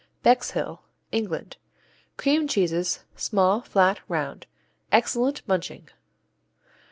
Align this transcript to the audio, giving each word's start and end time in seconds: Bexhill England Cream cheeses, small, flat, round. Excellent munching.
Bexhill 0.23 0.81
England 1.11 1.57
Cream 2.17 2.47
cheeses, 2.47 3.03
small, 3.15 3.61
flat, 3.61 3.99
round. 4.07 4.47
Excellent 4.91 5.47
munching. 5.47 5.89